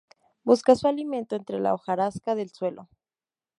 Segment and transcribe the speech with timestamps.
[0.43, 2.89] Busca su alimento entre la hojarasca del suelo.